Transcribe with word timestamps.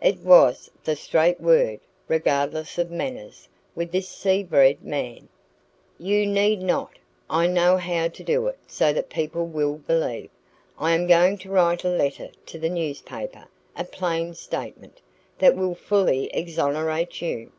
It 0.00 0.18
was 0.20 0.70
the 0.84 0.94
straight 0.94 1.40
word, 1.40 1.80
regardless 2.06 2.78
of 2.78 2.92
manners, 2.92 3.48
with 3.74 3.90
this 3.90 4.08
sea 4.08 4.44
bred 4.44 4.84
man. 4.84 5.28
"You 5.98 6.28
need 6.28 6.62
not. 6.62 6.92
I 7.28 7.48
know 7.48 7.76
how 7.78 8.06
to 8.06 8.22
do 8.22 8.46
it 8.46 8.56
so 8.68 8.92
that 8.92 9.08
people 9.08 9.48
will 9.48 9.74
believe. 9.78 10.30
I 10.78 10.92
am 10.92 11.08
going 11.08 11.38
to 11.38 11.50
write 11.50 11.82
a 11.82 11.88
letter 11.88 12.30
to 12.46 12.56
the 12.56 12.70
newspaper 12.70 13.48
a 13.76 13.82
plain 13.82 14.34
statement, 14.34 15.00
that 15.40 15.56
will 15.56 15.74
fully 15.74 16.30
exonerate 16.32 17.20
you." 17.20 17.50